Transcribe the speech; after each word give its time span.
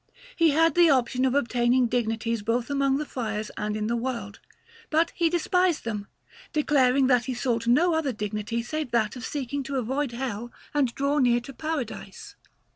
He 0.35 0.49
had 0.49 0.73
the 0.73 0.89
option 0.89 1.25
of 1.25 1.35
obtaining 1.35 1.85
dignities 1.85 2.41
both 2.41 2.71
among 2.71 2.97
the 2.97 3.05
friars 3.05 3.51
and 3.55 3.77
in 3.77 3.85
the 3.85 3.95
world, 3.95 4.39
but 4.89 5.11
he 5.13 5.29
despised 5.29 5.85
them, 5.85 6.07
declaring 6.53 7.05
that 7.05 7.25
he 7.25 7.35
sought 7.35 7.67
no 7.67 7.93
other 7.93 8.11
dignity 8.11 8.63
save 8.63 8.89
that 8.89 9.15
of 9.15 9.23
seeking 9.23 9.61
to 9.61 9.75
avoid 9.77 10.11
Hell 10.11 10.51
and 10.73 10.95
draw 10.95 11.19
near 11.19 11.39
to 11.41 11.53
Paradise. 11.53 12.35